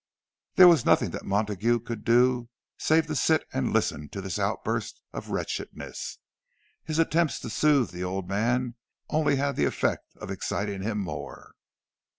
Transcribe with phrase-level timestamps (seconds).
[0.55, 4.99] There was nothing that Montague could do save to sit and listen to this outburst
[5.13, 6.17] of wretchedness.
[6.83, 8.77] His attempts to soothe the old man
[9.11, 11.53] only had the effect of exciting him more.